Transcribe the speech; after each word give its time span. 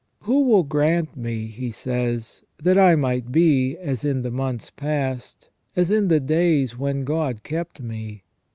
"Who 0.23 0.45
will 0.45 0.63
grant 0.63 1.15
me," 1.15 1.45
he 1.45 1.69
says," 1.69 2.41
that 2.63 2.75
I 2.75 2.95
might 2.95 3.31
be 3.31 3.77
as 3.77 4.03
in 4.03 4.23
the 4.23 4.31
months 4.31 4.71
past, 4.71 5.49
as 5.75 5.91
in 5.91 6.07
the 6.07 6.19
days 6.19 6.75
when 6.75 7.03
God 7.03 7.43
kept 7.43 7.79
me. 7.79 8.23